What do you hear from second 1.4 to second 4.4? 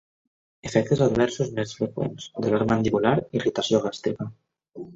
més freqüents: dolor mandibular, irritació gàstrica.